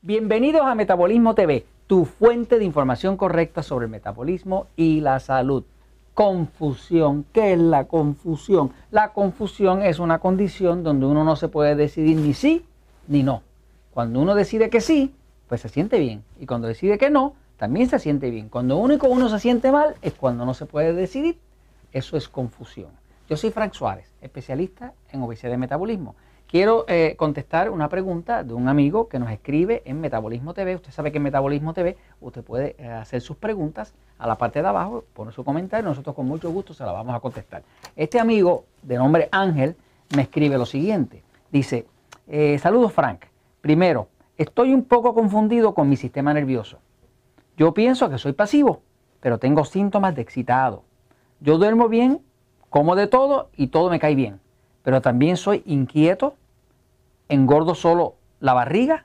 [0.00, 5.64] Bienvenidos a Metabolismo TV, tu fuente de información correcta sobre el metabolismo y la salud.
[6.14, 7.26] Confusión.
[7.32, 8.70] ¿Qué es la confusión?
[8.92, 12.64] La confusión es una condición donde uno no se puede decidir ni sí
[13.08, 13.42] ni no.
[13.92, 15.16] Cuando uno decide que sí,
[15.48, 16.22] pues se siente bien.
[16.38, 18.48] Y cuando decide que no, también se siente bien.
[18.48, 21.40] Cuando único uno se siente mal es cuando no se puede decidir.
[21.90, 22.90] Eso es confusión.
[23.28, 26.14] Yo soy Frank Suárez, especialista en obesidad y metabolismo.
[26.48, 30.76] Quiero eh, contestar una pregunta de un amigo que nos escribe en Metabolismo TV.
[30.76, 34.62] Usted sabe que en Metabolismo TV usted puede eh, hacer sus preguntas a la parte
[34.62, 37.64] de abajo, poner su comentario, nosotros con mucho gusto se la vamos a contestar.
[37.94, 39.76] Este amigo de nombre Ángel
[40.16, 41.22] me escribe lo siguiente.
[41.52, 41.84] Dice,
[42.26, 43.26] eh, saludos Frank.
[43.60, 46.78] Primero, estoy un poco confundido con mi sistema nervioso.
[47.58, 48.80] Yo pienso que soy pasivo,
[49.20, 50.82] pero tengo síntomas de excitado.
[51.40, 52.22] Yo duermo bien,
[52.70, 54.40] como de todo y todo me cae bien
[54.82, 56.34] pero también soy inquieto,
[57.28, 59.04] engordo solo la barriga,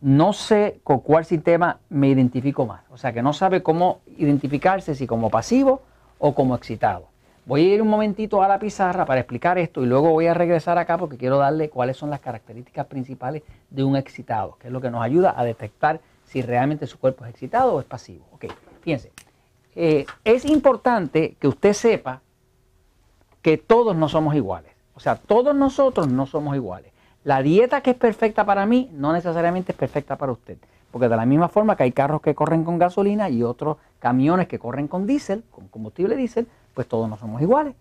[0.00, 2.82] no sé con cuál sistema me identifico más.
[2.90, 5.82] O sea que no sabe cómo identificarse si como pasivo
[6.18, 7.06] o como excitado.
[7.46, 10.34] Voy a ir un momentito a la pizarra para explicar esto y luego voy a
[10.34, 14.72] regresar acá porque quiero darle cuáles son las características principales de un excitado, que es
[14.72, 18.26] lo que nos ayuda a detectar si realmente su cuerpo es excitado o es pasivo.
[18.32, 18.46] Ok,
[18.82, 19.12] fíjense,
[19.74, 22.20] eh, es importante que usted sepa
[23.42, 24.72] que todos no somos iguales.
[24.94, 26.92] O sea, todos nosotros no somos iguales.
[27.24, 30.58] La dieta que es perfecta para mí no necesariamente es perfecta para usted.
[30.90, 34.48] Porque de la misma forma que hay carros que corren con gasolina y otros camiones
[34.48, 37.74] que corren con diésel, con combustible diésel, pues todos no somos iguales.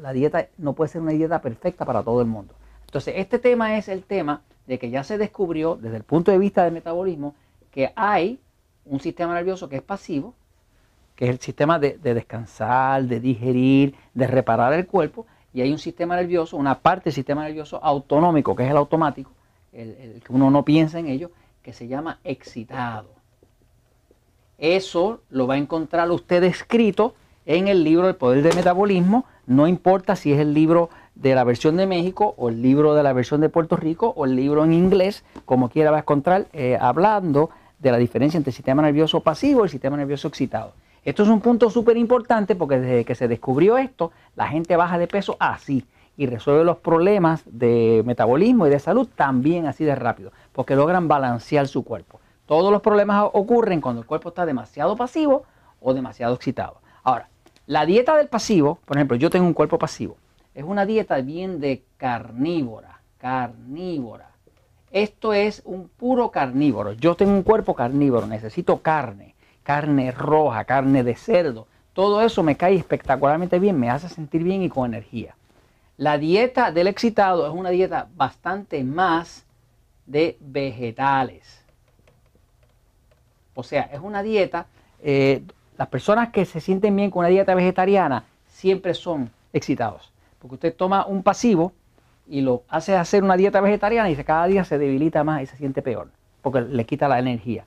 [0.00, 2.54] La dieta no puede ser una dieta perfecta para todo el mundo.
[2.86, 6.38] Entonces, este tema es el tema de que ya se descubrió desde el punto de
[6.38, 7.34] vista del metabolismo
[7.70, 8.40] que hay
[8.84, 10.34] un sistema nervioso que es pasivo
[11.18, 15.80] que es el sistema de, descansar, de digerir, de reparar el cuerpo, y hay un
[15.80, 19.32] sistema nervioso, una parte del sistema nervioso autonómico, que es el automático,
[19.72, 23.08] el, que uno no piensa en ello, que se llama excitado.
[24.58, 29.66] Eso lo va a encontrar usted escrito en el libro El Poder del Metabolismo, no
[29.66, 33.12] importa si es el libro de la versión de México o el libro de la
[33.12, 36.78] versión de Puerto Rico o el libro en inglés, como quiera va a encontrar eh,
[36.80, 40.74] hablando de la diferencia entre el sistema nervioso pasivo y el sistema nervioso excitado.
[41.08, 44.98] Esto es un punto súper importante porque desde que se descubrió esto, la gente baja
[44.98, 45.86] de peso así
[46.18, 51.08] y resuelve los problemas de metabolismo y de salud también así de rápido, porque logran
[51.08, 52.20] balancear su cuerpo.
[52.44, 55.44] Todos los problemas ocurren cuando el cuerpo está demasiado pasivo
[55.80, 56.82] o demasiado excitado.
[57.02, 57.30] Ahora,
[57.66, 60.18] la dieta del pasivo, por ejemplo, yo tengo un cuerpo pasivo,
[60.54, 64.28] es una dieta bien de carnívora, carnívora.
[64.90, 66.92] Esto es un puro carnívoro.
[66.92, 69.37] Yo tengo un cuerpo carnívoro, necesito carne
[69.68, 71.66] carne roja, carne de cerdo.
[71.92, 75.34] Todo eso me cae espectacularmente bien, me hace sentir bien y con energía.
[75.98, 79.44] La dieta del excitado es una dieta bastante más
[80.06, 81.62] de vegetales.
[83.54, 84.68] O sea, es una dieta,
[85.02, 85.42] eh,
[85.76, 90.10] las personas que se sienten bien con una dieta vegetariana siempre son excitados.
[90.38, 91.74] Porque usted toma un pasivo
[92.26, 95.58] y lo hace hacer una dieta vegetariana y cada día se debilita más y se
[95.58, 96.08] siente peor,
[96.40, 97.66] porque le quita la energía.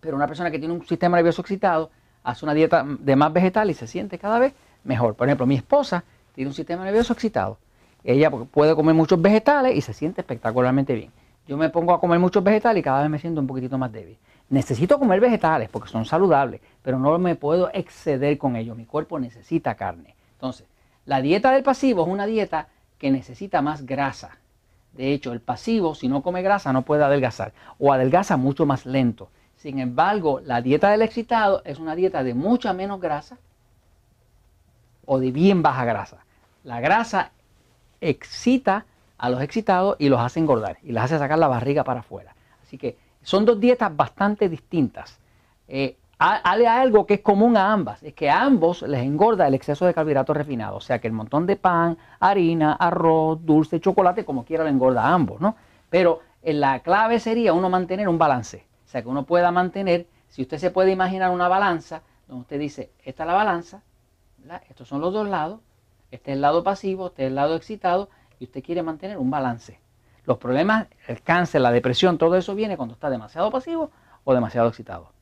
[0.00, 1.90] Pero una persona que tiene un sistema nervioso excitado
[2.22, 4.54] hace una dieta de más vegetal y se siente cada vez
[4.84, 5.14] mejor.
[5.14, 6.04] Por ejemplo, mi esposa
[6.34, 7.58] tiene un sistema nervioso excitado.
[8.04, 11.10] Ella puede comer muchos vegetales y se siente espectacularmente bien.
[11.46, 13.90] Yo me pongo a comer muchos vegetales y cada vez me siento un poquitito más
[13.90, 14.18] débil.
[14.50, 18.76] Necesito comer vegetales porque son saludables, pero no me puedo exceder con ellos.
[18.76, 20.14] Mi cuerpo necesita carne.
[20.32, 20.66] Entonces,
[21.06, 24.38] la dieta del pasivo es una dieta que necesita más grasa.
[24.92, 28.86] De hecho, el pasivo, si no come grasa, no puede adelgazar o adelgaza mucho más
[28.86, 29.30] lento.
[29.58, 33.38] Sin embargo, la dieta del excitado es una dieta de mucha menos grasa
[35.04, 36.18] o de bien baja grasa.
[36.62, 37.32] La grasa
[38.00, 38.86] excita
[39.18, 42.36] a los excitados y los hace engordar y les hace sacar la barriga para afuera.
[42.62, 45.18] Así que son dos dietas bastante distintas.
[45.66, 49.54] Eh, hay algo que es común a ambas, es que a ambos les engorda el
[49.54, 54.24] exceso de carbohidratos refinados, o sea que el montón de pan, harina, arroz, dulce, chocolate,
[54.24, 55.54] como quiera le engorda a ambos, ¿no?
[55.90, 58.67] Pero eh, la clave sería uno mantener un balance.
[58.88, 62.58] O sea, que uno pueda mantener, si usted se puede imaginar una balanza, donde usted
[62.58, 63.82] dice, esta es la balanza,
[64.70, 65.60] estos son los dos lados,
[66.10, 68.08] este es el lado pasivo, este es el lado excitado,
[68.38, 69.78] y usted quiere mantener un balance.
[70.24, 73.90] Los problemas, el cáncer, la depresión, todo eso viene cuando está demasiado pasivo
[74.24, 75.12] o demasiado excitado.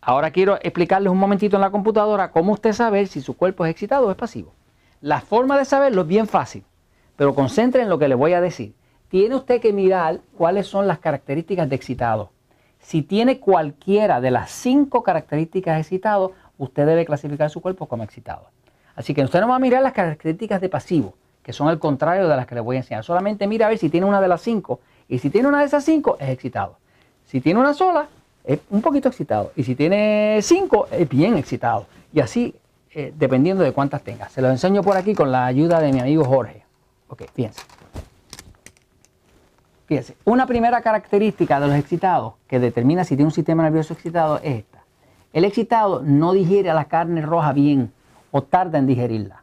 [0.00, 3.72] Ahora quiero explicarles un momentito en la computadora cómo usted sabe si su cuerpo es
[3.72, 4.52] excitado o es pasivo.
[5.00, 6.62] La forma de saberlo es bien fácil,
[7.16, 8.76] pero concentre en lo que le voy a decir.
[9.08, 12.35] Tiene usted que mirar cuáles son las características de excitado.
[12.86, 18.46] Si tiene cualquiera de las cinco características excitado, usted debe clasificar su cuerpo como excitado.
[18.94, 22.28] Así que usted no va a mirar las características de pasivo, que son el contrario
[22.28, 23.02] de las que le voy a enseñar.
[23.02, 24.78] Solamente mira a ver si tiene una de las cinco
[25.08, 26.78] Y si tiene una de esas cinco, es excitado.
[27.24, 28.06] Si tiene una sola,
[28.44, 29.50] es un poquito excitado.
[29.56, 31.88] Y si tiene cinco, es bien excitado.
[32.12, 32.54] Y así,
[32.92, 34.28] eh, dependiendo de cuántas tenga.
[34.28, 36.62] Se lo enseño por aquí con la ayuda de mi amigo Jorge.
[37.08, 37.62] Ok, fíjense.
[39.86, 44.38] Fíjense, una primera característica de los excitados que determina si tiene un sistema nervioso excitado
[44.38, 44.82] es esta.
[45.32, 47.92] El excitado no digiere la carne roja bien
[48.32, 49.42] o tarda en digerirla.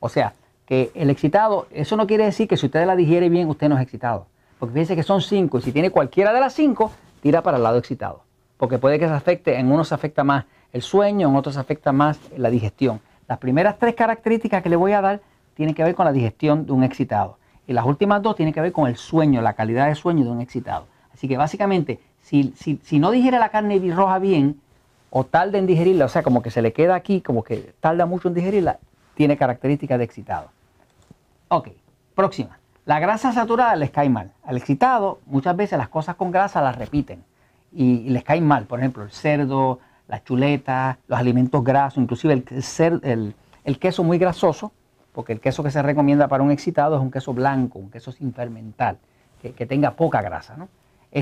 [0.00, 0.34] O sea,
[0.64, 3.76] que el excitado, eso no quiere decir que si usted la digiere bien, usted no
[3.76, 4.26] es excitado.
[4.58, 6.90] Porque fíjense que son cinco y si tiene cualquiera de las cinco,
[7.20, 8.22] tira para el lado excitado.
[8.56, 11.60] Porque puede que se afecte, en unos se afecta más el sueño, en otros se
[11.60, 13.00] afecta más la digestión.
[13.28, 15.20] Las primeras tres características que le voy a dar
[15.54, 17.36] tienen que ver con la digestión de un excitado.
[17.66, 20.30] Y las últimas dos tienen que ver con el sueño, la calidad de sueño de
[20.30, 20.86] un excitado.
[21.12, 24.60] Así que básicamente, si, si, no digiere la carne roja bien,
[25.10, 28.04] o tarda en digerirla, o sea, como que se le queda aquí, como que tarda
[28.04, 28.78] mucho en digerirla,
[29.14, 30.50] tiene características de excitado.
[31.48, 31.68] Ok,
[32.14, 32.58] próxima.
[32.84, 34.32] La grasa saturada les cae mal.
[34.44, 37.24] Al excitado, muchas veces las cosas con grasa las repiten
[37.72, 38.64] y, les caen mal.
[38.64, 39.78] Por ejemplo, el cerdo,
[40.08, 42.44] las chuletas, los alimentos grasos, inclusive
[43.02, 43.34] el,
[43.64, 44.72] el queso muy grasoso,
[45.14, 48.10] porque el queso que se recomienda para un excitado es un queso blanco, un queso
[48.10, 48.96] sin fermentar,
[49.40, 50.56] que, tenga poca grasa.
[50.56, 50.68] ¿no?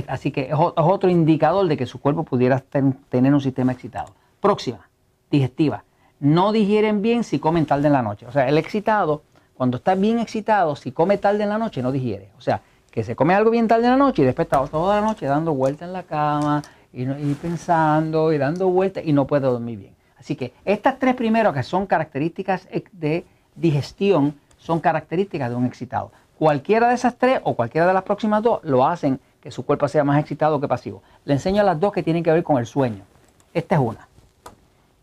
[0.08, 4.14] así que es, otro indicador de que su cuerpo pudiera tener un sistema excitado.
[4.40, 4.88] Próxima,
[5.30, 5.84] digestiva.
[6.20, 8.26] No digieren bien si comen tarde en la noche.
[8.26, 9.22] O sea, el excitado,
[9.54, 12.30] cuando está bien excitado, si come tarde en la noche, no digiere.
[12.38, 15.00] O sea, que se come algo bien tarde en la noche y después está toda
[15.00, 16.62] la noche dando vueltas en la cama
[16.92, 19.94] y, y pensando y dando vueltas y no puede dormir bien.
[20.16, 26.12] Así que estas tres primeros que son características de digestión son características de un excitado.
[26.38, 29.88] Cualquiera de esas tres o cualquiera de las próximas dos lo hacen que su cuerpo
[29.88, 31.02] sea más excitado que pasivo.
[31.24, 33.04] Le enseño las dos que tienen que ver con el sueño.
[33.52, 34.08] Esta es una.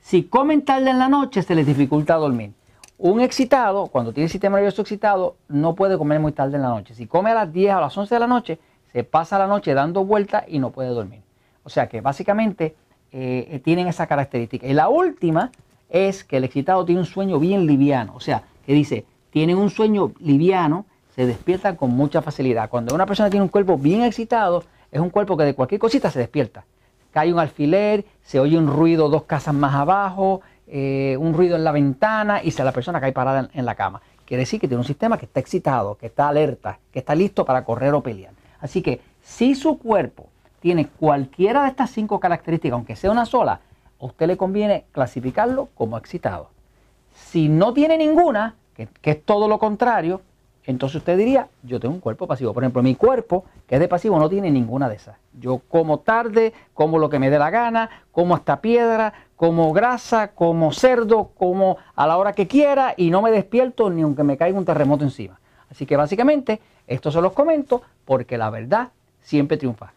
[0.01, 2.53] Si comen tarde en la noche se les dificulta dormir.
[2.97, 6.69] Un excitado, cuando tiene el sistema nervioso excitado, no puede comer muy tarde en la
[6.69, 6.93] noche.
[6.95, 8.59] Si come a las 10 o a las 11 de la noche,
[8.91, 11.21] se pasa la noche dando vueltas y no puede dormir.
[11.63, 12.75] O sea que básicamente
[13.11, 14.67] eh, tienen esa característica.
[14.67, 15.51] Y la última
[15.89, 19.69] es que el excitado tiene un sueño bien liviano, o sea, que dice, tiene un
[19.69, 22.69] sueño liviano, se despierta con mucha facilidad.
[22.69, 26.09] Cuando una persona tiene un cuerpo bien excitado, es un cuerpo que de cualquier cosita
[26.11, 26.65] se despierta.
[27.11, 31.63] Cae un alfiler, se oye un ruido dos casas más abajo, eh, un ruido en
[31.63, 34.01] la ventana y se la persona cae parada en, en la cama.
[34.25, 37.43] Quiere decir que tiene un sistema que está excitado, que está alerta, que está listo
[37.43, 38.33] para correr o pelear.
[38.61, 43.59] Así que si su cuerpo tiene cualquiera de estas cinco características, aunque sea una sola,
[43.99, 46.49] a usted le conviene clasificarlo como excitado.
[47.13, 50.21] Si no tiene ninguna, que, es todo lo contrario,
[50.63, 52.53] entonces usted diría, yo tengo un cuerpo pasivo.
[52.53, 55.17] Por ejemplo, mi cuerpo, que es de pasivo, no tiene ninguna de esas.
[55.39, 60.29] Yo como tarde, como lo que me dé la gana, como hasta piedra, como grasa,
[60.29, 64.37] como cerdo, como a la hora que quiera y no me despierto ni aunque me
[64.37, 65.39] caiga un terremoto encima.
[65.71, 68.89] Así que básicamente, esto se los comento porque la verdad
[69.21, 69.93] siempre triunfa.